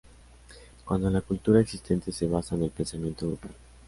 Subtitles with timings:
[0.83, 3.51] Cuando la cultura existente se basa en el pensamiento grupal.